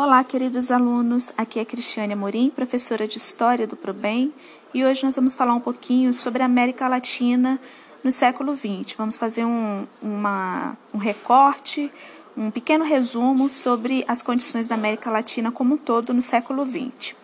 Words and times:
Olá, 0.00 0.22
queridos 0.22 0.70
alunos. 0.70 1.32
Aqui 1.36 1.58
é 1.58 1.64
Cristiane 1.64 2.12
Amorim, 2.12 2.50
professora 2.50 3.08
de 3.08 3.18
História 3.18 3.66
do 3.66 3.74
ProBem, 3.74 4.32
e 4.72 4.84
hoje 4.84 5.02
nós 5.02 5.16
vamos 5.16 5.34
falar 5.34 5.52
um 5.56 5.60
pouquinho 5.60 6.14
sobre 6.14 6.40
a 6.40 6.46
América 6.46 6.86
Latina 6.86 7.58
no 8.04 8.12
século 8.12 8.56
XX. 8.56 8.94
Vamos 8.96 9.16
fazer 9.16 9.44
um, 9.44 9.84
uma, 10.00 10.78
um 10.94 10.98
recorte, 10.98 11.90
um 12.36 12.48
pequeno 12.48 12.84
resumo 12.84 13.50
sobre 13.50 14.04
as 14.06 14.22
condições 14.22 14.68
da 14.68 14.76
América 14.76 15.10
Latina 15.10 15.50
como 15.50 15.74
um 15.74 15.76
todo 15.76 16.14
no 16.14 16.22
século 16.22 16.64
XX. 16.64 17.16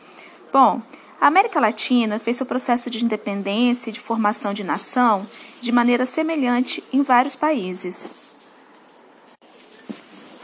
Bom, 0.52 0.82
a 1.20 1.28
América 1.28 1.60
Latina 1.60 2.18
fez 2.18 2.38
seu 2.38 2.44
processo 2.44 2.90
de 2.90 3.04
independência 3.04 3.90
e 3.90 3.92
de 3.92 4.00
formação 4.00 4.52
de 4.52 4.64
nação 4.64 5.24
de 5.60 5.70
maneira 5.70 6.04
semelhante 6.04 6.82
em 6.92 7.02
vários 7.02 7.36
países. 7.36 8.23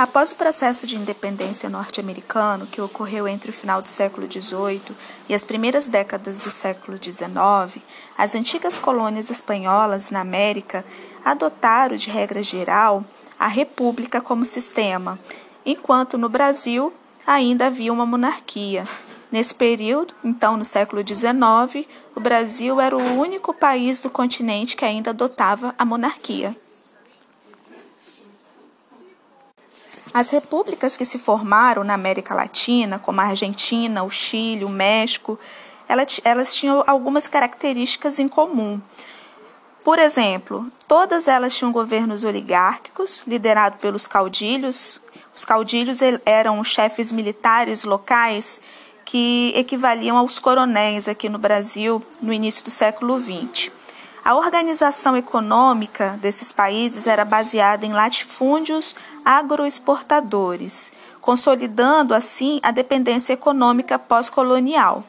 Após 0.01 0.33
o 0.33 0.37
processo 0.37 0.87
de 0.87 0.97
independência 0.97 1.69
norte-americano, 1.69 2.67
que 2.67 2.81
ocorreu 2.81 3.29
entre 3.29 3.51
o 3.51 3.53
final 3.53 3.83
do 3.83 3.89
século 3.89 4.27
XVIII 4.27 4.97
e 5.29 5.35
as 5.35 5.45
primeiras 5.45 5.91
décadas 5.91 6.39
do 6.39 6.51
século 6.51 6.97
XIX, 6.97 7.85
as 8.17 8.35
antigas 8.35 8.79
colônias 8.79 9.29
espanholas 9.29 10.11
na 10.11 10.23
América 10.23 10.87
adotaram, 11.23 11.99
de 11.99 12.09
regra 12.09 12.43
geral, 12.43 13.05
a 13.39 13.47
república 13.47 14.23
como 14.23 14.43
sistema, 14.43 15.19
enquanto 15.67 16.17
no 16.17 16.31
Brasil 16.31 16.91
ainda 17.27 17.67
havia 17.67 17.93
uma 17.93 18.07
monarquia. 18.07 18.89
Nesse 19.31 19.55
período, 19.55 20.15
então 20.25 20.57
no 20.57 20.65
século 20.65 21.07
XIX, 21.07 21.87
o 22.17 22.21
Brasil 22.21 22.81
era 22.81 22.97
o 22.97 23.21
único 23.21 23.53
país 23.53 24.01
do 24.01 24.09
continente 24.09 24.77
que 24.77 24.85
ainda 24.87 25.11
adotava 25.11 25.75
a 25.77 25.85
monarquia. 25.85 26.57
As 30.13 30.31
repúblicas 30.31 30.97
que 30.97 31.05
se 31.05 31.19
formaram 31.19 31.85
na 31.85 31.95
América 31.95 32.35
Latina, 32.35 32.99
como 32.99 33.21
a 33.21 33.27
Argentina, 33.27 34.03
o 34.03 34.11
Chile, 34.11 34.65
o 34.65 34.69
México, 34.69 35.39
elas, 36.25 36.55
tinham 36.55 36.83
algumas 36.87 37.27
características 37.27 38.19
em 38.19 38.29
comum. 38.29 38.81
Por 39.85 39.99
exemplo, 39.99 40.71
todas 40.87 41.29
elas 41.29 41.57
tinham 41.57 41.73
governos 41.73 42.25
oligárquicos, 42.25 43.23
liderados 43.27 43.81
pelos 43.81 44.07
caudilhos. 44.07 45.01
Os 45.35 45.45
caudilhos 45.45 46.01
eram 46.25 46.63
chefes 46.63 47.13
militares 47.13 47.85
locais 47.85 48.63
que 49.05 49.53
equivaliam 49.57 50.17
aos 50.17 50.39
coronéis 50.39 51.09
aqui 51.09 51.29
no 51.29 51.39
Brasil 51.39 52.05
no 52.21 52.33
início 52.33 52.65
do 52.65 52.71
século 52.71 53.21
XX. 53.21 53.80
A 54.25 54.35
organização 54.35 55.17
econômica 55.17 56.19
desses 56.21 56.53
países 56.53 57.07
era 57.07 57.25
baseada 57.25 57.87
em 57.87 57.93
latifúndios 57.93 58.95
agroexportadores, 59.25 60.93
consolidando 61.21 62.15
assim 62.15 62.61
a 62.63 62.71
dependência 62.71 63.33
econômica 63.33 63.99
pós-colonial. 63.99 65.05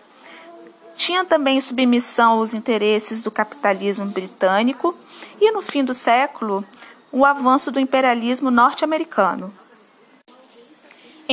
Tinha 0.96 1.26
também 1.26 1.60
submissão 1.60 2.34
aos 2.34 2.54
interesses 2.54 3.22
do 3.22 3.32
capitalismo 3.32 4.06
britânico 4.06 4.96
e, 5.40 5.52
no 5.52 5.62
fim 5.62 5.84
do 5.84 5.94
século, 5.94 6.64
o 7.12 7.26
avanço 7.26 7.72
do 7.72 7.80
imperialismo 7.80 8.50
norte-americano. 8.50 9.52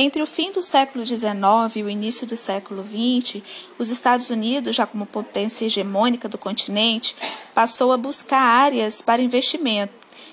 Entre 0.01 0.23
o 0.23 0.25
fim 0.25 0.49
do 0.53 0.61
século 0.61 1.05
XIX 1.05 1.27
e 1.75 1.83
o 1.83 1.89
início 1.89 2.25
do 2.25 2.37
século 2.37 2.85
XX, 2.85 3.43
os 3.77 3.89
Estados 3.89 4.29
Unidos, 4.29 4.73
já 4.73 4.87
como 4.87 5.05
potência 5.05 5.65
hegemônica 5.65 6.29
do 6.29 6.37
continente, 6.37 7.13
passou 7.53 7.91
a 7.91 7.97
buscar 7.97 8.39
áreas 8.39 9.01
para 9.01 9.21
investimento. 9.21 9.91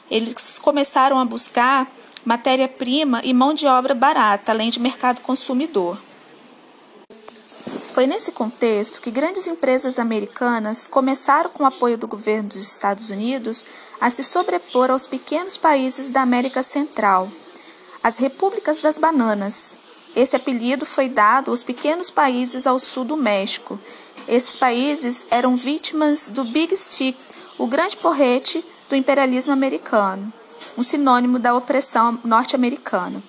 Eles 0.09 0.61
começaram 0.61 1.19
a 1.19 1.25
buscar 1.25 1.91
matéria-prima 2.25 3.21
e 3.25 3.35
mão 3.35 3.53
de 3.53 3.67
obra 3.67 3.93
barata, 3.93 4.53
além 4.53 4.71
de 4.71 4.79
mercado 4.79 5.21
consumidor. 5.21 6.01
Foi 7.93 8.07
nesse 8.07 8.31
contexto 8.31 9.01
que 9.01 9.11
grandes 9.11 9.49
empresas 9.49 9.99
americanas 9.99 10.87
começaram, 10.87 11.51
com 11.51 11.65
o 11.65 11.67
apoio 11.67 11.99
do 11.99 12.07
governo 12.07 12.51
dos 12.51 12.63
Estados 12.63 13.11
Unidos, 13.11 13.67
a 14.01 14.11
se 14.11 14.23
sobrepor 14.23 14.93
aos 14.93 15.09
pequenos 15.09 15.57
países 15.57 16.09
da 16.09 16.23
América 16.23 16.63
Central 16.63 17.29
as 18.07 18.19
Repúblicas 18.19 18.81
das 18.83 18.99
Bananas. 18.99 19.79
Esse 20.15 20.37
apelido 20.37 20.87
foi 20.87 21.09
dado 21.09 21.51
aos 21.51 21.65
pequenos 21.65 22.09
países 22.09 22.65
ao 22.65 22.79
sul 22.79 23.05
do 23.05 23.17
México. 23.17 23.81
Esses 24.29 24.55
países 24.55 25.27
eram 25.29 25.57
vítimas 25.57 26.29
do 26.29 26.45
Big 26.45 26.77
Stick, 26.77 27.19
o 27.59 27.67
grande 27.67 27.97
porrete 27.97 28.65
do 28.89 28.95
imperialismo 28.95 29.53
americano, 29.53 30.33
um 30.79 30.85
sinônimo 30.85 31.41
da 31.41 31.57
opressão 31.57 32.17
norte-americana. 32.23 33.21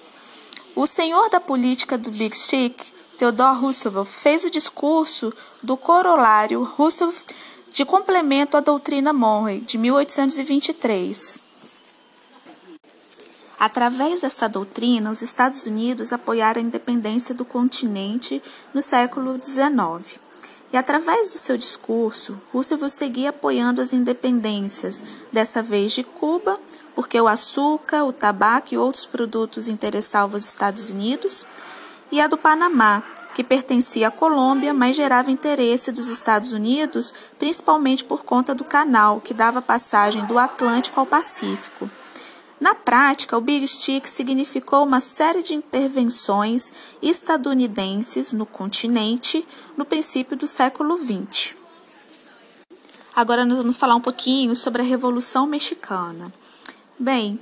O 0.75 0.85
senhor 0.85 1.27
da 1.31 1.39
política 1.39 1.97
do 1.97 2.11
Big 2.11 2.37
Stick, 2.37 2.93
Theodore 3.17 3.57
Roosevelt, 3.57 4.07
fez 4.07 4.43
o 4.45 4.51
discurso 4.51 5.33
do 5.63 5.75
corolário 5.75 6.61
Roosevelt 6.61 7.17
de 7.73 7.83
complemento 7.83 8.55
à 8.55 8.59
doutrina 8.59 9.11
Monroe, 9.11 9.59
de 9.59 9.75
1823. 9.75 11.46
Através 13.59 14.21
dessa 14.21 14.47
doutrina, 14.47 15.09
os 15.09 15.23
Estados 15.23 15.65
Unidos 15.65 16.13
apoiaram 16.13 16.61
a 16.61 16.63
independência 16.63 17.33
do 17.33 17.43
continente 17.43 18.41
no 18.71 18.83
século 18.83 19.39
XIX. 19.41 20.19
E 20.71 20.77
através 20.77 21.29
do 21.29 21.37
seu 21.39 21.57
discurso, 21.57 22.39
Roosevelt 22.53 22.91
seguia 22.91 23.29
apoiando 23.29 23.81
as 23.81 23.93
independências, 23.93 25.03
dessa 25.31 25.63
vez 25.63 25.93
de 25.93 26.03
Cuba, 26.03 26.59
porque 26.93 27.19
o 27.19 27.27
açúcar, 27.27 28.03
o 28.03 28.13
tabaco 28.13 28.73
e 28.73 28.77
outros 28.77 29.05
produtos 29.05 29.67
interessavam 29.67 30.37
os 30.37 30.45
Estados 30.45 30.89
Unidos, 30.91 31.45
e 32.11 32.21
a 32.21 32.27
do 32.27 32.37
Panamá, 32.37 33.01
que 33.33 33.43
pertencia 33.43 34.09
à 34.09 34.11
Colômbia, 34.11 34.73
mas 34.73 34.95
gerava 34.95 35.31
interesse 35.31 35.91
dos 35.91 36.09
Estados 36.09 36.51
Unidos, 36.51 37.13
principalmente 37.39 38.03
por 38.03 38.23
conta 38.23 38.53
do 38.53 38.63
canal 38.63 39.21
que 39.21 39.33
dava 39.33 39.61
passagem 39.61 40.25
do 40.25 40.37
Atlântico 40.37 40.99
ao 40.99 41.05
Pacífico. 41.05 41.89
Na 42.59 42.73
prática, 42.73 43.37
o 43.37 43.41
Big 43.41 43.67
Stick 43.67 44.07
significou 44.07 44.83
uma 44.83 44.99
série 44.99 45.43
de 45.43 45.53
intervenções 45.53 46.73
estadunidenses 47.01 48.33
no 48.33 48.47
continente 48.47 49.47
no 49.75 49.85
princípio 49.85 50.35
do 50.35 50.47
século 50.47 50.97
XX. 50.97 51.55
Agora 53.15 53.45
nós 53.45 53.57
vamos 53.57 53.77
falar 53.77 53.95
um 53.95 54.01
pouquinho 54.01 54.55
sobre 54.55 54.81
a 54.81 54.85
Revolução 54.85 55.45
Mexicana. 55.45 56.33
Bem, 56.97 57.39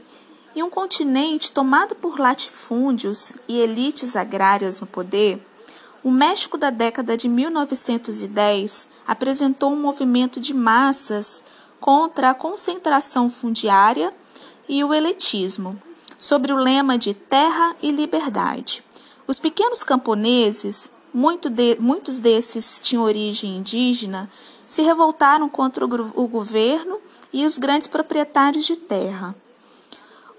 em 0.53 0.63
um 0.63 0.69
continente 0.69 1.51
tomado 1.51 1.95
por 1.95 2.19
latifúndios 2.19 3.33
e 3.47 3.57
elites 3.57 4.17
agrárias 4.17 4.81
no 4.81 4.87
poder, 4.87 5.41
o 6.03 6.11
México 6.11 6.57
da 6.57 6.69
década 6.69 7.15
de 7.15 7.29
1910 7.29 8.89
apresentou 9.07 9.71
um 9.71 9.79
movimento 9.79 10.39
de 10.41 10.53
massas 10.53 11.45
contra 11.79 12.31
a 12.31 12.33
concentração 12.33 13.29
fundiária 13.29 14.13
e 14.67 14.83
o 14.83 14.93
elitismo, 14.93 15.81
sobre 16.17 16.53
o 16.53 16.57
lema 16.57 16.97
de 16.97 17.13
terra 17.13 17.75
e 17.81 17.91
liberdade. 17.91 18.83
Os 19.27 19.39
pequenos 19.39 19.83
camponeses, 19.83 20.91
muito 21.13 21.49
de, 21.49 21.77
muitos 21.79 22.19
desses 22.19 22.79
tinham 22.79 23.03
origem 23.03 23.57
indígena, 23.57 24.29
se 24.67 24.81
revoltaram 24.81 25.47
contra 25.49 25.85
o, 25.85 26.11
o 26.15 26.27
governo 26.27 26.99
e 27.31 27.45
os 27.45 27.57
grandes 27.57 27.87
proprietários 27.87 28.65
de 28.65 28.75
terra. 28.75 29.35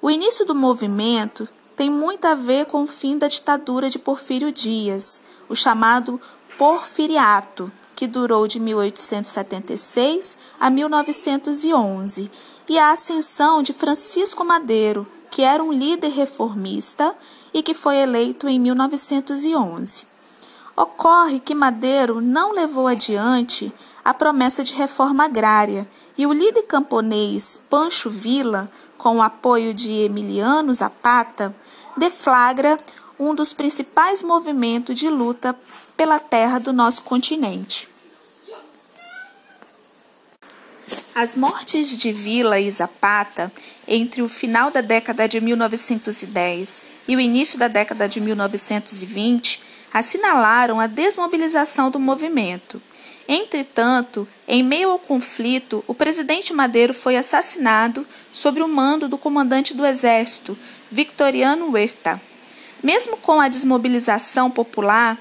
O 0.00 0.10
início 0.10 0.44
do 0.44 0.54
movimento 0.54 1.48
tem 1.76 1.90
muito 1.90 2.24
a 2.26 2.34
ver 2.34 2.66
com 2.66 2.84
o 2.84 2.86
fim 2.86 3.18
da 3.18 3.28
ditadura 3.28 3.90
de 3.90 3.98
Porfírio 3.98 4.50
Dias, 4.50 5.22
o 5.48 5.54
chamado 5.54 6.20
Porfiriato, 6.56 7.70
que 7.94 8.06
durou 8.06 8.46
de 8.46 8.60
1876 8.60 10.38
a 10.60 10.70
1911 10.70 12.30
e 12.68 12.78
a 12.78 12.90
ascensão 12.90 13.62
de 13.62 13.72
Francisco 13.72 14.44
Madeiro, 14.44 15.06
que 15.30 15.42
era 15.42 15.62
um 15.62 15.72
líder 15.72 16.08
reformista 16.08 17.14
e 17.52 17.62
que 17.62 17.74
foi 17.74 17.96
eleito 17.96 18.48
em 18.48 18.58
1911. 18.58 20.06
Ocorre 20.76 21.40
que 21.40 21.54
Madeiro 21.54 22.20
não 22.20 22.52
levou 22.52 22.86
adiante 22.86 23.72
a 24.04 24.12
promessa 24.12 24.62
de 24.62 24.74
reforma 24.74 25.24
agrária 25.24 25.88
e 26.18 26.26
o 26.26 26.32
líder 26.32 26.62
camponês 26.62 27.60
Pancho 27.70 28.10
Villa, 28.10 28.70
com 28.98 29.16
o 29.16 29.22
apoio 29.22 29.72
de 29.72 29.90
Emiliano 29.92 30.72
Zapata, 30.74 31.54
deflagra 31.96 32.76
um 33.18 33.34
dos 33.34 33.52
principais 33.52 34.22
movimentos 34.22 34.98
de 34.98 35.08
luta 35.08 35.58
pela 35.96 36.18
terra 36.18 36.58
do 36.58 36.72
nosso 36.72 37.02
continente. 37.02 37.88
As 41.18 41.34
mortes 41.34 41.98
de 41.98 42.12
Vila 42.12 42.60
e 42.60 42.70
Zapata 42.70 43.50
entre 43.88 44.20
o 44.20 44.28
final 44.28 44.70
da 44.70 44.82
década 44.82 45.26
de 45.26 45.40
1910 45.40 46.84
e 47.08 47.16
o 47.16 47.20
início 47.20 47.58
da 47.58 47.68
década 47.68 48.06
de 48.06 48.20
1920 48.20 49.62
assinalaram 49.94 50.78
a 50.78 50.86
desmobilização 50.86 51.90
do 51.90 51.98
movimento. 51.98 52.82
Entretanto, 53.26 54.28
em 54.46 54.62
meio 54.62 54.90
ao 54.90 54.98
conflito, 54.98 55.82
o 55.86 55.94
presidente 55.94 56.52
Madeiro 56.52 56.92
foi 56.92 57.16
assassinado 57.16 58.06
sob 58.30 58.60
o 58.60 58.68
mando 58.68 59.08
do 59.08 59.16
comandante 59.16 59.72
do 59.72 59.86
exército, 59.86 60.54
Victoriano 60.92 61.70
Huerta. 61.70 62.20
Mesmo 62.82 63.16
com 63.16 63.40
a 63.40 63.48
desmobilização 63.48 64.50
popular 64.50 65.18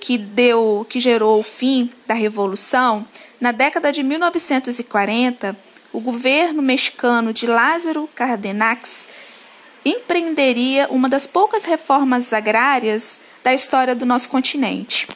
que 0.00 0.16
deu, 0.18 0.86
que 0.88 1.00
gerou 1.00 1.40
o 1.40 1.42
fim 1.42 1.90
da 2.06 2.14
revolução, 2.14 3.04
na 3.40 3.52
década 3.52 3.92
de 3.92 4.02
1940, 4.02 5.56
o 5.92 6.00
governo 6.00 6.62
mexicano 6.62 7.32
de 7.32 7.46
Lázaro 7.46 8.08
Cárdenas 8.14 9.08
empreenderia 9.84 10.88
uma 10.90 11.08
das 11.08 11.26
poucas 11.26 11.64
reformas 11.64 12.32
agrárias 12.32 13.20
da 13.42 13.54
história 13.54 13.94
do 13.94 14.04
nosso 14.04 14.28
continente. 14.28 15.08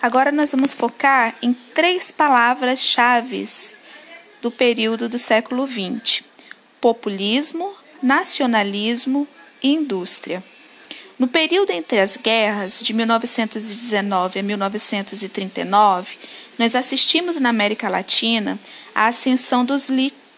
Agora 0.00 0.30
nós 0.30 0.52
vamos 0.52 0.72
focar 0.72 1.36
em 1.42 1.52
três 1.52 2.10
palavras-chave 2.10 3.48
do 4.40 4.50
período 4.50 5.08
do 5.08 5.18
século 5.18 5.66
XX: 5.66 6.22
populismo, 6.80 7.74
nacionalismo 8.02 9.26
e 9.62 9.72
indústria. 9.72 10.44
No 11.18 11.26
período 11.26 11.70
entre 11.70 11.98
as 11.98 12.18
guerras, 12.18 12.82
de 12.82 12.92
1919 12.92 14.38
a 14.38 14.42
1939, 14.42 16.18
nós 16.58 16.74
assistimos 16.74 17.40
na 17.40 17.48
América 17.48 17.88
Latina 17.88 18.58
à 18.94 19.06
ascensão 19.06 19.64
dos, 19.64 19.88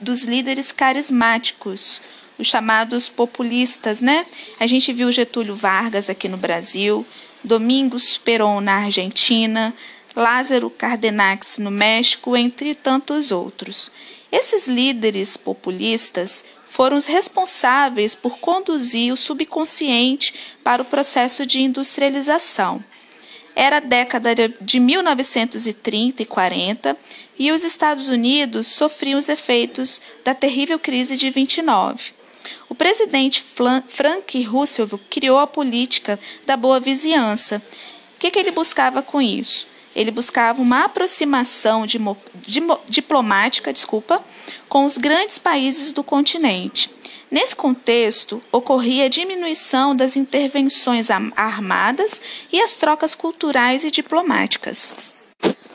dos 0.01 0.23
líderes 0.23 0.71
carismáticos, 0.71 2.01
os 2.39 2.47
chamados 2.47 3.09
populistas, 3.09 4.01
né? 4.01 4.25
A 4.61 4.69
gente 4.69 4.93
viu 4.93 5.11
Getúlio 5.11 5.57
Vargas 5.57 6.09
aqui 6.09 6.29
no 6.29 6.37
Brasil, 6.37 7.05
Domingos 7.43 8.17
Perón 8.17 8.61
na 8.61 8.85
Argentina, 8.85 9.75
Lázaro 10.15 10.71
Cardenax 10.71 11.59
no 11.59 11.73
México, 11.73 12.37
entre 12.37 12.77
tantos 12.77 13.33
outros. 13.33 13.91
Esses 14.31 14.69
líderes 14.69 15.37
populistas 15.37 16.45
foram 16.69 16.97
os 16.97 17.06
responsáveis 17.06 18.15
por 18.15 18.38
conduzir 18.38 19.12
o 19.12 19.17
subconsciente 19.17 20.35
para 20.62 20.82
o 20.82 20.85
processo 20.85 21.44
de 21.47 21.61
industrialização. 21.61 22.82
Era 23.55 23.79
a 23.79 23.81
década 23.81 24.35
de 24.61 24.79
1930 24.79 26.23
e 26.23 26.26
40 26.26 26.97
e 27.38 27.50
os 27.50 27.65
Estados 27.65 28.09
Unidos 28.09 28.69
sofriam 28.69 29.19
os 29.19 29.29
efeitos 29.29 30.00
da 30.25 30.35
terrível 30.35 30.79
crise 30.79 31.17
de 31.17 31.31
29. 31.31 32.12
O 32.69 32.75
presidente 32.75 33.43
Frank 33.43 34.43
Roosevelt 34.43 35.03
criou 35.11 35.38
a 35.38 35.47
política 35.47 36.20
da 36.47 36.56
boa 36.56 36.79
vizinhança. 36.79 37.62
O 38.17 38.20
que, 38.20 38.31
que 38.31 38.38
ele 38.38 38.50
buscava 38.50 39.03
com 39.03 39.20
isso? 39.20 39.67
Ele 39.99 40.12
buscava 40.12 40.62
uma 40.62 40.85
aproximação 40.85 41.85
de, 41.85 41.99
de, 42.47 42.62
diplomática 42.89 43.73
desculpa, 43.73 44.25
com 44.69 44.85
os 44.85 44.97
grandes 44.97 45.41
países 45.41 45.91
do 45.91 46.05
continente. 46.05 46.89
Nesse 47.29 47.56
contexto, 47.56 48.41
ocorria 48.53 49.06
a 49.06 49.09
diminuição 49.09 49.97
das 49.97 50.15
intervenções 50.15 51.09
armadas 51.11 52.23
e 52.53 52.62
as 52.62 52.77
trocas 52.77 53.17
culturais 53.17 53.83
e 53.83 53.91
diplomáticas. 53.91 55.15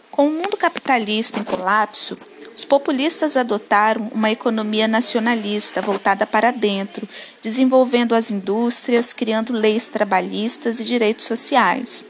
Com 0.09 0.29
o 0.29 0.31
mundo 0.31 0.55
capitalista 0.55 1.41
em 1.41 1.43
colapso, 1.43 2.17
os 2.55 2.63
populistas 2.63 3.35
adotaram 3.35 4.07
uma 4.13 4.31
economia 4.31 4.87
nacionalista 4.87 5.81
voltada 5.81 6.25
para 6.25 6.49
dentro, 6.49 7.09
desenvolvendo 7.41 8.15
as 8.15 8.31
indústrias, 8.31 9.11
criando 9.11 9.51
leis 9.51 9.87
trabalhistas 9.87 10.79
e 10.79 10.85
direitos 10.85 11.25
sociais. 11.25 12.05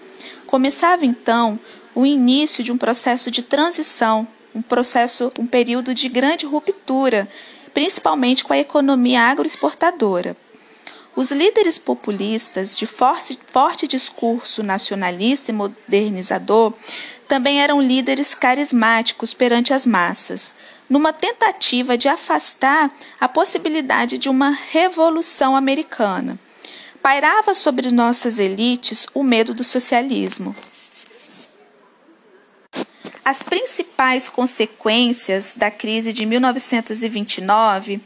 Começava 0.46 1.04
então 1.04 1.60
o 1.96 2.06
início 2.06 2.64
de 2.64 2.72
um 2.72 2.78
processo 2.78 3.30
de 3.30 3.42
transição, 3.42 4.28
um 4.54 4.62
processo, 4.62 5.32
um 5.38 5.46
período 5.46 5.94
de 5.94 6.10
grande 6.10 6.46
ruptura, 6.46 7.28
principalmente 7.74 8.44
com 8.44 8.54
a 8.54 8.58
economia 8.58 9.22
agroexportadora. 9.22 10.36
Os 11.16 11.30
líderes 11.30 11.78
populistas 11.78 12.76
de 12.76 12.88
forte, 12.88 13.38
forte 13.46 13.88
discurso 13.88 14.64
nacionalista 14.64 15.52
e 15.52 15.54
modernizador 15.54 16.74
também 17.28 17.62
eram 17.62 17.80
líderes 17.80 18.34
carismáticos 18.34 19.32
perante 19.32 19.74
as 19.74 19.86
massas, 19.86 20.56
numa 20.90 21.14
tentativa 21.14 21.98
de 21.98 22.08
afastar 22.08 22.92
a 23.20 23.28
possibilidade 23.28 24.18
de 24.18 24.28
uma 24.28 24.50
revolução 24.50 25.56
americana. 25.56 26.40
Pairava 27.02 27.54
sobre 27.54 27.92
nossas 27.92 28.40
elites 28.40 29.06
o 29.14 29.24
medo 29.24 29.54
do 29.54 29.64
socialismo. 29.64 30.56
As 33.26 33.42
principais 33.42 34.28
consequências 34.28 35.54
da 35.56 35.72
crise 35.72 36.12
de 36.12 36.26
1929 36.26 38.02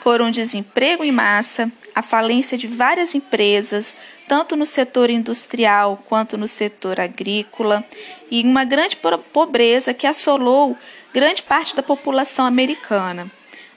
foram 0.00 0.28
desemprego 0.28 1.04
em 1.04 1.12
massa, 1.12 1.70
a 1.94 2.02
falência 2.02 2.58
de 2.58 2.66
várias 2.66 3.14
empresas, 3.14 3.96
tanto 4.26 4.56
no 4.56 4.66
setor 4.66 5.08
industrial 5.08 6.02
quanto 6.08 6.36
no 6.36 6.48
setor 6.48 6.98
agrícola, 6.98 7.84
e 8.28 8.42
uma 8.42 8.64
grande 8.64 8.96
pobreza 9.32 9.94
que 9.94 10.06
assolou 10.06 10.76
grande 11.14 11.42
parte 11.42 11.76
da 11.76 11.82
população 11.82 12.44
americana. 12.44 13.30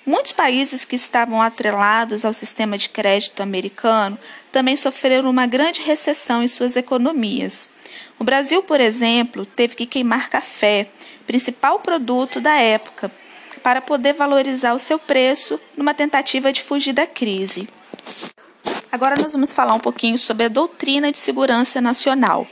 Muitos 0.10 0.32
países 0.32 0.86
que 0.86 0.96
estavam 0.96 1.40
atrelados 1.40 2.26
ao 2.26 2.34
sistema 2.34 2.80
de 2.80 2.90
crédito 2.90 3.44
americano 3.44 4.18
também 4.52 4.76
sofreram 4.76 5.30
uma 5.30 5.46
grande 5.46 5.84
recessão 5.84 6.42
em 6.42 6.48
suas 6.48 6.76
economias. 6.76 7.70
O 8.18 8.24
Brasil, 8.24 8.64
por 8.64 8.82
exemplo, 8.82 9.46
teve 9.46 9.76
que 9.76 9.86
queimar 9.86 10.28
café, 10.28 10.90
principal 11.28 11.78
produto 11.78 12.42
da 12.42 12.56
época, 12.56 13.12
para 13.62 13.82
poder 13.82 14.14
valorizar 14.14 14.74
o 14.74 14.80
seu 14.80 14.98
preço 14.98 15.62
numa 15.78 15.94
tentativa 15.94 16.52
de 16.52 16.64
fugir 16.64 16.94
da 16.94 17.06
crise. 17.06 17.70
Agora 18.92 19.16
nós 19.16 19.34
vamos 19.34 19.54
falar 19.54 19.76
um 19.76 19.80
pouquinho 19.80 20.18
sobre 20.18 20.46
a 20.46 20.50
doutrina 20.50 21.12
de 21.12 21.20
segurança 21.20 21.80
nacional. 21.80 22.48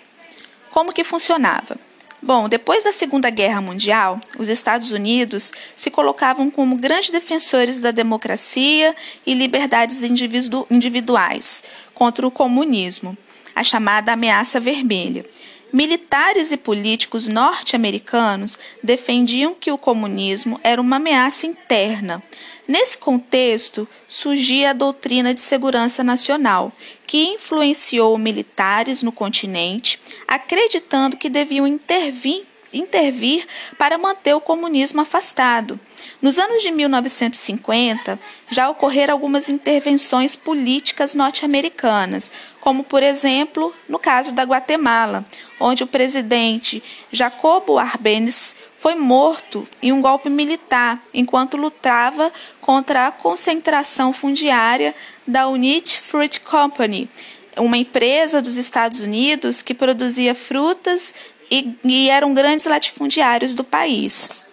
Como 0.70 0.94
que 0.94 1.04
funcionava? 1.04 1.87
Bom, 2.28 2.50
depois 2.50 2.84
da 2.84 2.92
Segunda 2.92 3.30
Guerra 3.30 3.62
Mundial, 3.62 4.20
os 4.38 4.50
Estados 4.50 4.92
Unidos 4.92 5.50
se 5.78 5.90
colocavam 5.90 6.52
como 6.52 6.76
grandes 6.76 7.10
defensores 7.10 7.80
da 7.80 7.90
democracia 7.90 8.94
e 9.26 9.34
liberdades 9.34 10.04
individu 10.04 10.68
individuais 10.70 11.64
contra 11.94 12.28
o 12.28 12.30
comunismo, 12.30 13.18
a 13.56 13.64
chamada 13.64 14.12
ameaça 14.12 14.60
vermelha, 14.60 15.26
Militares 15.72 16.54
e 16.54 16.58
políticos 16.58 17.28
norte-americanos 17.28 18.58
defendiam 18.82 19.54
que 19.54 19.70
o 19.70 19.78
comunismo 19.78 20.60
era 20.64 20.82
uma 20.82 20.96
ameaça 20.96 21.46
interna. 21.46 22.24
Nesse 22.66 22.98
contexto, 22.98 23.88
surgia 24.08 24.70
a 24.70 24.74
doutrina 24.74 25.34
de 25.34 25.42
segurança 25.42 26.04
nacional, 26.06 26.72
que 27.06 27.34
influenciou 27.34 28.18
militares 28.18 29.04
no 29.04 29.12
continente, 29.12 30.00
acreditando 30.26 31.18
que 31.18 31.30
deviam 31.30 31.68
intervir 31.68 32.46
intervir 32.74 33.48
para 33.78 33.98
manter 33.98 34.34
o 34.34 34.42
comunismo 34.42 35.02
afastado. 35.02 35.80
Nos 36.22 36.38
anos 36.38 36.62
de 36.62 36.70
1950, 36.70 38.20
já 38.50 38.70
ocorreram 38.70 39.14
algumas 39.14 39.50
intervenções 39.50 40.36
políticas 40.36 41.16
norte-americanas, 41.16 42.32
como, 42.60 42.84
por 42.84 43.02
exemplo, 43.02 43.74
no 43.88 43.98
caso 43.98 44.34
da 44.34 44.44
Guatemala, 44.44 45.26
onde 45.60 45.84
o 45.84 45.88
presidente 45.88 46.84
Jacobo 47.12 47.78
Arbenz 47.78 48.56
foi 48.78 48.96
morto 48.96 49.68
em 49.82 49.92
um 49.92 50.02
golpe 50.02 50.30
militar 50.30 51.02
enquanto 51.14 51.58
lutava 51.58 52.32
contra 52.62 53.08
a 53.08 53.12
concentração 53.12 54.14
fundiária 54.14 54.94
da 55.26 55.48
Unit 55.48 56.00
Fruit 56.00 56.40
Company, 56.42 57.10
uma 57.58 57.78
empresa 57.78 58.42
dos 58.42 58.56
Estados 58.56 59.00
Unidos 59.00 59.62
que 59.62 59.74
produzia 59.74 60.36
frutas 60.36 61.14
e, 61.50 61.74
e 61.84 62.10
eram 62.10 62.34
grandes 62.34 62.66
latifundiários 62.66 63.56
do 63.56 63.64
país. 63.64 64.46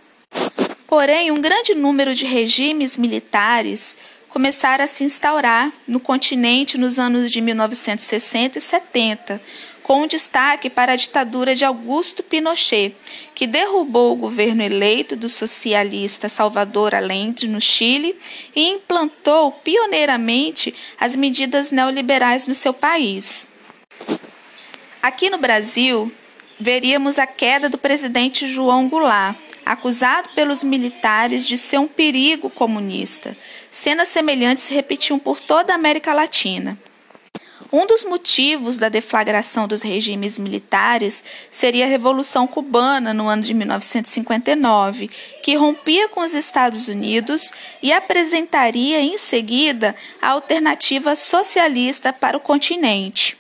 Porém, 0.87 1.31
um 1.31 1.41
grande 1.41 1.75
número 1.75 2.15
de 2.15 2.25
regimes 2.25 2.97
militares 2.97 3.99
começaram 4.29 4.85
a 4.85 4.89
se 4.89 5.05
instaurar 5.05 5.73
no 5.87 6.01
continente 6.01 6.77
nos 6.77 6.99
anos 6.99 7.31
de 7.31 7.41
1960 7.41 8.59
e 8.59 8.61
70, 8.61 9.41
com 9.85 10.07
destaque 10.07 10.71
para 10.71 10.95
a 10.95 10.97
ditadura 10.97 11.55
de 11.55 11.63
Augusto 11.63 12.23
Pinochet, 12.23 12.97
que 13.35 13.47
derrubou 13.47 14.15
o 14.15 14.17
governo 14.17 14.63
eleito 14.63 15.15
do 15.15 15.29
socialista 15.29 16.27
Salvador 16.31 16.95
Allende 16.95 17.47
no 17.47 17.61
Chile 17.61 18.17
e 18.57 18.71
implantou 18.71 19.53
pioneiramente 19.53 20.75
as 20.99 21.15
medidas 21.15 21.71
neoliberais 21.71 22.49
no 22.49 22.55
seu 22.55 22.73
país. 22.73 23.47
Aqui 25.03 25.29
no 25.29 25.37
Brasil, 25.37 26.11
veríamos 26.59 27.19
a 27.19 27.27
queda 27.27 27.69
do 27.69 27.77
presidente 27.77 28.47
João 28.47 28.89
Goulart, 28.89 29.37
acusado 29.67 30.31
pelos 30.35 30.65
militares 30.65 31.47
de 31.47 31.59
ser 31.59 31.77
um 31.77 31.87
perigo 31.87 32.49
comunista. 32.49 33.37
Cenas 33.71 34.09
semelhantes 34.09 34.65
se 34.65 34.75
repetiam 34.75 35.19
por 35.19 35.41
toda 35.41 35.75
a 35.75 35.77
América 35.77 36.15
Latina. 36.15 36.79
Um 37.77 37.89
dos 37.89 38.05
motivos 38.05 38.79
da 38.79 38.89
deflagração 38.89 39.67
dos 39.67 39.83
regimes 39.83 40.39
militares 40.39 41.25
seria 41.51 41.87
a 41.87 41.89
Revolução 41.89 42.47
Cubana 42.47 43.13
no 43.13 43.27
ano 43.27 43.43
de 43.43 43.53
1959, 43.53 45.11
que 45.43 45.57
rompia 45.57 46.09
com 46.09 46.21
os 46.21 46.35
Estados 46.35 46.87
Unidos 46.87 47.53
e 47.83 47.93
apresentaria 47.93 49.01
em 49.01 49.19
seguida 49.19 49.97
a 50.23 50.29
alternativa 50.29 51.17
socialista 51.17 52.13
para 52.13 52.37
o 52.37 52.41
continente. 52.41 53.37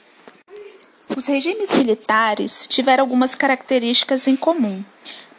Os 1.16 1.28
regimes 1.28 1.72
militares 1.72 2.66
tiveram 2.66 3.04
algumas 3.04 3.36
características 3.36 4.26
em 4.26 4.34
comum: 4.34 4.84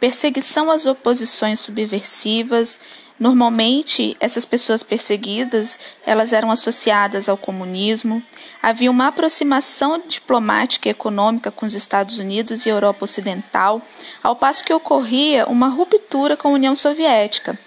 perseguição 0.00 0.70
às 0.70 0.86
oposições 0.86 1.60
subversivas, 1.60 2.80
Normalmente, 3.18 4.14
essas 4.20 4.44
pessoas 4.44 4.82
perseguidas, 4.82 5.78
elas 6.04 6.34
eram 6.34 6.50
associadas 6.50 7.28
ao 7.28 7.36
comunismo. 7.36 8.22
Havia 8.62 8.90
uma 8.90 9.08
aproximação 9.08 10.02
diplomática 10.06 10.88
e 10.88 10.90
econômica 10.90 11.50
com 11.50 11.64
os 11.64 11.74
Estados 11.74 12.18
Unidos 12.18 12.66
e 12.66 12.68
Europa 12.68 13.04
Ocidental, 13.04 13.80
ao 14.22 14.36
passo 14.36 14.64
que 14.64 14.72
ocorria 14.72 15.46
uma 15.46 15.68
ruptura 15.68 16.36
com 16.36 16.48
a 16.48 16.52
União 16.52 16.76
Soviética. 16.76 17.58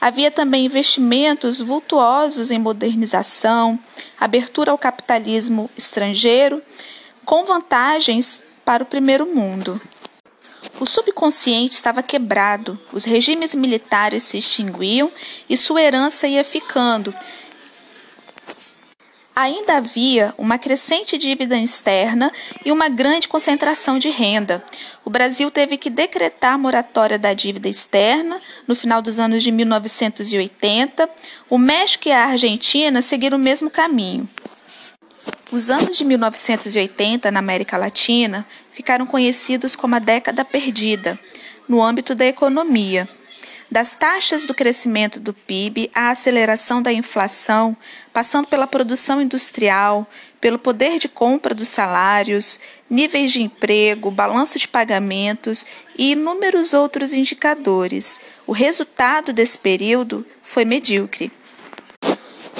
Havia 0.00 0.30
também 0.30 0.66
investimentos 0.66 1.60
vultuosos 1.60 2.50
em 2.50 2.58
modernização, 2.58 3.78
abertura 4.18 4.72
ao 4.72 4.78
capitalismo 4.78 5.70
estrangeiro, 5.76 6.60
com 7.24 7.44
vantagens 7.44 8.42
para 8.64 8.82
o 8.82 8.86
primeiro 8.86 9.26
mundo. 9.26 9.80
O 10.80 10.86
subconsciente 10.86 11.74
estava 11.74 12.02
quebrado, 12.02 12.78
os 12.92 13.04
regimes 13.04 13.54
militares 13.54 14.22
se 14.22 14.38
extinguiam 14.38 15.10
e 15.48 15.56
sua 15.56 15.82
herança 15.82 16.28
ia 16.28 16.44
ficando. 16.44 17.14
Ainda 19.34 19.76
havia 19.76 20.34
uma 20.36 20.58
crescente 20.58 21.16
dívida 21.16 21.56
externa 21.56 22.32
e 22.64 22.72
uma 22.72 22.88
grande 22.88 23.28
concentração 23.28 23.96
de 23.96 24.08
renda. 24.08 24.64
O 25.04 25.10
Brasil 25.10 25.48
teve 25.48 25.76
que 25.76 25.88
decretar 25.88 26.58
moratória 26.58 27.16
da 27.16 27.32
dívida 27.32 27.68
externa 27.68 28.40
no 28.66 28.74
final 28.74 29.00
dos 29.00 29.20
anos 29.20 29.44
de 29.44 29.52
1980. 29.52 31.08
O 31.48 31.56
México 31.56 32.08
e 32.08 32.12
a 32.12 32.24
Argentina 32.24 33.00
seguiram 33.00 33.38
o 33.38 33.40
mesmo 33.40 33.70
caminho. 33.70 34.28
Os 35.52 35.70
anos 35.70 35.96
de 35.96 36.04
1980 36.04 37.30
na 37.30 37.38
América 37.38 37.76
Latina 37.76 38.44
ficaram 38.78 39.04
conhecidos 39.04 39.74
como 39.74 39.96
a 39.96 39.98
década 39.98 40.44
perdida, 40.44 41.18
no 41.68 41.82
âmbito 41.82 42.14
da 42.14 42.24
economia. 42.24 43.08
Das 43.68 43.96
taxas 43.96 44.44
do 44.44 44.54
crescimento 44.54 45.18
do 45.18 45.34
PIB 45.34 45.90
à 45.92 46.10
aceleração 46.10 46.80
da 46.80 46.92
inflação, 46.92 47.76
passando 48.12 48.46
pela 48.46 48.68
produção 48.68 49.20
industrial, 49.20 50.06
pelo 50.40 50.60
poder 50.60 51.00
de 51.00 51.08
compra 51.08 51.56
dos 51.56 51.66
salários, 51.66 52.60
níveis 52.88 53.32
de 53.32 53.42
emprego, 53.42 54.12
balanço 54.12 54.60
de 54.60 54.68
pagamentos 54.68 55.66
e 55.98 56.12
inúmeros 56.12 56.72
outros 56.72 57.12
indicadores. 57.12 58.20
O 58.46 58.52
resultado 58.52 59.32
desse 59.32 59.58
período 59.58 60.24
foi 60.40 60.64
medíocre. 60.64 61.32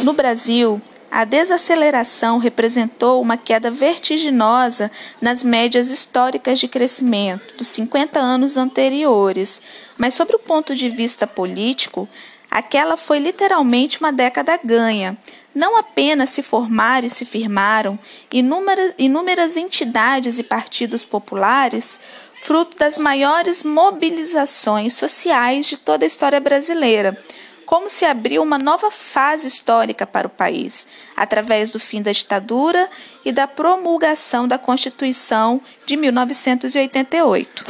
No 0.03 0.15
Brasil, 0.15 0.83
a 1.11 1.25
desaceleração 1.25 2.39
representou 2.39 3.21
uma 3.23 3.37
queda 3.37 3.71
vertiginosa 3.71 4.91
nas 5.21 5.43
médias 5.43 5.89
históricas 5.89 6.59
de 6.59 6.69
crescimento 6.69 7.57
dos 7.57 7.69
50 7.69 8.21
anos 8.21 8.57
anteriores, 8.57 9.63
mas, 9.97 10.15
sob 10.15 10.35
o 10.35 10.39
ponto 10.39 10.75
de 10.75 10.89
vista 10.91 11.27
político, 11.27 12.09
aquela 12.51 12.97
foi 12.97 13.19
literalmente 13.19 13.99
uma 14.01 14.13
década 14.13 14.59
ganha. 14.63 15.17
Não 15.55 15.77
apenas 15.77 16.31
se 16.31 16.43
formaram 16.43 17.07
e 17.07 17.11
se 17.11 17.25
firmaram 17.25 17.99
inúmeras, 18.31 18.95
inúmeras 18.99 19.57
entidades 19.57 20.39
e 20.39 20.43
partidos 20.43 21.05
populares, 21.05 22.01
fruto 22.43 22.77
das 22.77 22.99
maiores 22.99 23.65
mobilizações 23.65 24.95
sociais 24.95 25.67
de 25.67 25.77
toda 25.77 26.05
a 26.05 26.07
história 26.07 26.39
brasileira 26.39 27.19
como 27.69 27.91
se 27.91 28.07
abriu 28.07 28.43
uma 28.43 28.57
nova 28.57 28.91
fase 28.91 29.47
histórica 29.47 30.07
para 30.07 30.27
o 30.27 30.31
país, 30.31 30.89
através 31.15 31.71
do 31.71 31.79
fim 31.79 32.01
da 32.01 32.11
ditadura 32.11 32.89
e 33.23 33.31
da 33.31 33.47
promulgação 33.47 34.49
da 34.49 34.59
Constituição 34.59 35.61
de 35.85 35.95
1988. 35.95 37.67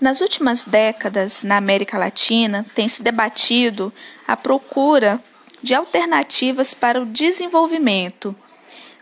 Nas 0.00 0.22
últimas 0.22 0.64
décadas, 0.64 1.44
na 1.44 1.58
América 1.58 1.98
Latina, 1.98 2.64
tem 2.74 2.88
se 2.88 3.02
debatido 3.02 3.92
a 4.26 4.34
procura 4.34 5.22
de 5.62 5.74
alternativas 5.74 6.72
para 6.72 6.98
o 6.98 7.04
desenvolvimento. 7.04 8.34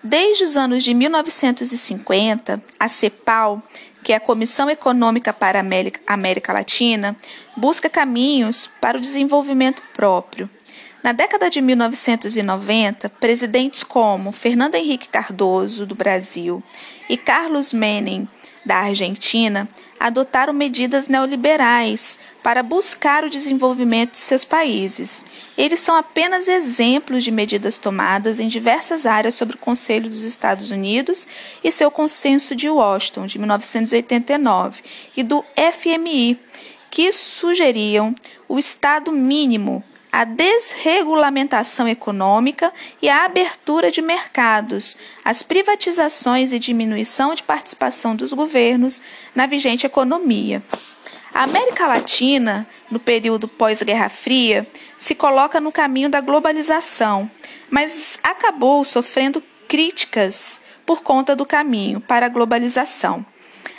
Desde 0.02 0.42
os 0.42 0.56
anos 0.56 0.83
de 0.83 0.92
1950, 0.92 2.61
a 2.80 2.88
CEPAL 2.88 3.62
que 4.05 4.13
é 4.13 4.17
a 4.17 4.21
Comissão 4.21 4.69
Econômica 4.69 5.33
para 5.33 5.59
a 5.59 6.15
América 6.15 6.53
Latina, 6.53 7.17
busca 7.57 7.89
caminhos 7.89 8.71
para 8.81 8.99
o 8.99 9.01
desenvolvimento 9.01 9.83
próprio. 9.95 10.49
Na 11.03 11.13
década 11.13 11.49
de 11.49 11.61
1990, 11.61 13.09
presidentes 13.09 13.83
como 13.83 14.31
Fernando 14.31 14.75
Henrique 14.75 15.09
Cardoso, 15.09 15.87
do 15.87 15.95
Brasil, 15.95 16.63
e 17.09 17.17
Carlos 17.17 17.73
Menem, 17.73 18.29
da 18.65 18.77
Argentina, 18.77 19.69
adotaram 20.05 20.53
medidas 20.53 21.09
neoliberais 21.09 22.19
para 22.43 22.63
buscar 22.63 23.25
o 23.25 23.31
desenvolvimento 23.31 24.11
de 24.11 24.19
seus 24.19 24.45
países. 24.45 25.25
Eles 25.57 25.81
são 25.81 25.97
apenas 25.97 26.47
exemplos 26.47 27.25
de 27.25 27.31
medidas 27.31 27.79
tomadas 27.79 28.39
em 28.39 28.47
diversas 28.47 29.07
áreas 29.07 29.35
sobre 29.35 29.57
o 29.57 29.59
Conselho 29.59 30.11
dos 30.11 30.23
Estados 30.23 30.71
Unidos 30.71 31.27
e 31.65 31.73
seu 31.73 31.91
Consenso 31.91 32.55
de 32.55 32.69
Washington, 32.69 33.27
de 33.27 33.39
1989, 33.39 34.83
e 35.17 35.23
do 35.23 35.43
FMI, 35.73 36.39
que 36.91 37.11
sugeriam 37.11 38.15
o 38.47 38.59
Estado 38.59 39.11
mínimo 39.11 39.83
a 40.14 40.23
desregulamentação 40.23 41.88
econômica 41.88 42.73
e 43.02 43.09
a 43.09 43.25
abertura 43.25 43.90
de 43.90 44.00
mercados, 44.00 44.97
as 45.25 45.42
privatizações 45.42 46.52
e 46.52 46.59
diminuição 46.61 47.35
de 47.35 47.42
participação 47.42 48.14
dos 48.14 48.33
governos 48.33 49.02
na 49.35 49.44
vigente 49.44 49.85
economia. 49.85 50.62
A 51.35 51.42
América 51.42 51.88
Latina, 51.88 52.64
no 52.88 53.00
período 53.00 53.49
pós-Guerra 53.49 54.09
Fria, 54.09 54.64
se 54.97 55.16
coloca 55.16 55.61
no 55.61 55.73
caminho 55.73 56.09
da 56.09 56.21
globalização, 56.21 57.28
mas 57.68 58.16
acabou 58.23 58.85
sofrendo 58.85 59.42
críticas 59.66 60.61
por 60.87 61.02
conta 61.02 61.35
do 61.35 61.44
caminho 61.44 62.00
para 62.00 62.26
a 62.26 62.28
globalização. 62.28 63.26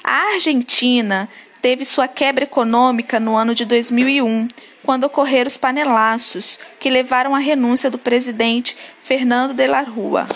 A 0.03 0.33
Argentina 0.33 1.29
teve 1.61 1.85
sua 1.85 2.09
quebra 2.09 2.43
econômica 2.43 3.21
no 3.21 3.37
ano 3.37 3.55
de 3.55 3.63
2001, 3.63 4.49
quando 4.85 5.05
ocorreram 5.05 5.47
os 5.47 5.57
panelaços 5.57 6.59
que 6.79 6.89
levaram 6.89 7.35
à 7.35 7.39
renúncia 7.39 7.89
do 7.89 7.97
presidente 7.97 8.77
Fernando 9.03 9.53
de 9.53 9.65
la 9.65 9.81
Rua. 9.81 10.27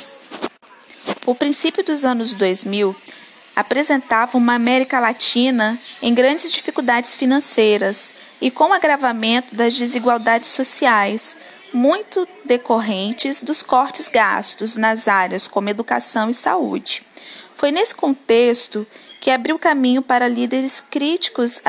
O 1.25 1.35
princípio 1.35 1.83
dos 1.83 2.03
anos 2.03 2.33
2000 2.33 2.95
apresentava 3.55 4.37
uma 4.37 4.55
América 4.55 4.99
Latina 4.99 5.79
em 6.01 6.13
grandes 6.13 6.51
dificuldades 6.51 7.13
financeiras 7.13 8.13
e 8.41 8.49
com 8.49 8.73
agravamento 8.73 9.55
das 9.55 9.77
desigualdades 9.77 10.49
sociais, 10.49 11.37
muito 11.71 12.27
decorrentes 12.43 13.43
dos 13.43 13.61
cortes 13.61 14.07
gastos 14.07 14.75
nas 14.75 15.07
áreas 15.07 15.47
como 15.47 15.69
educação 15.69 16.29
e 16.29 16.33
saúde. 16.33 17.03
Foi 17.53 17.71
nesse 17.71 17.93
contexto 17.93 18.87
que 19.19 19.29
abriu 19.29 19.59
caminho 19.59 20.01
para 20.01 20.27
líderes 20.27 20.81
críticos 20.89 21.61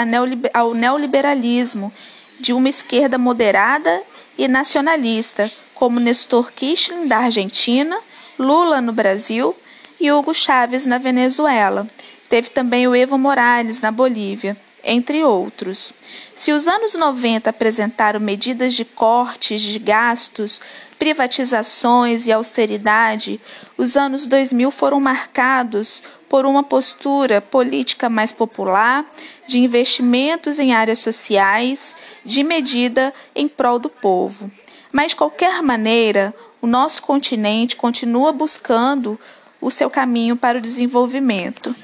ao 0.55 0.73
neoliberalismo 0.73 1.93
de 2.41 2.53
uma 2.53 2.69
esquerda 2.69 3.19
moderada 3.19 4.03
e 4.37 4.49
nacionalista, 4.49 5.51
como 5.75 6.01
Nestor 6.01 6.51
Kirchner 6.53 7.07
da 7.07 7.19
Argentina, 7.19 7.99
Lula 8.39 8.81
no 8.81 8.93
Brasil 8.93 9.55
e 10.01 10.11
Hugo 10.11 10.35
Chávez 10.35 10.87
na 10.87 10.99
Venezuela. 10.99 11.87
Teve 12.29 12.49
também 12.49 12.89
o 12.89 12.95
Evo 12.95 13.19
Morales 13.19 13.83
na 13.83 13.91
Bolívia, 13.91 14.57
entre 14.83 15.23
outros. 15.23 15.93
Se 16.35 16.53
os 16.53 16.67
anos 16.67 16.95
90 16.95 17.51
apresentaram 17.51 18.19
medidas 18.19 18.73
de 18.75 18.85
cortes 18.85 19.61
de 19.61 19.79
gastos, 19.79 20.61
privatizações 20.99 22.27
e 22.27 22.33
austeridade, 22.33 23.41
os 23.77 23.97
anos 23.97 24.27
2000 24.27 24.71
foram 24.71 25.01
marcados 25.01 26.03
por 26.31 26.47
uma 26.47 26.63
postura 26.63 27.41
política 27.41 28.09
mais 28.09 28.31
popular, 28.31 29.05
de 29.49 29.59
investimentos 29.59 30.61
em 30.61 30.73
áreas 30.73 31.01
sociais, 31.01 31.97
de 32.25 32.45
medida 32.45 33.13
em 33.35 33.49
prol 33.49 33.81
do 33.81 33.91
povo. 33.91 34.49
Mas, 34.93 35.09
de 35.09 35.17
qualquer 35.17 35.61
maneira, 35.61 36.33
o 36.63 36.69
nosso 36.69 37.03
continente 37.03 37.75
continua 37.75 38.31
buscando 38.31 39.19
o 39.61 39.73
seu 39.73 39.91
caminho 39.91 40.37
para 40.37 40.59
o 40.59 40.61
desenvolvimento. 40.61 41.75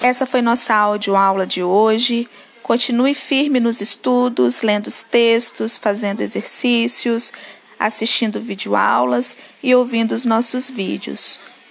Essa 0.00 0.26
foi 0.26 0.40
nossa 0.40 0.72
aula 0.72 1.44
de 1.44 1.60
hoje. 1.60 2.28
Continue 2.62 3.14
firme 3.14 3.58
nos 3.58 3.80
estudos, 3.80 4.62
lendo 4.62 4.86
os 4.86 5.02
textos, 5.02 5.76
fazendo 5.76 6.20
exercícios, 6.20 7.32
assistindo 7.80 8.38
videoaulas 8.40 9.36
e 9.60 9.74
ouvindo 9.74 10.12
os 10.12 10.24
nossos 10.24 10.70
vídeos. 10.70 11.40